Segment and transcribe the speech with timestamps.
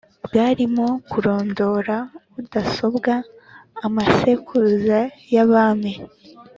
[0.25, 1.97] bwarimo kurondora
[2.41, 3.13] udasobwa
[3.85, 4.99] amasekuruza
[5.33, 5.91] y'abami